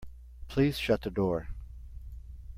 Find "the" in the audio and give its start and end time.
1.03-1.11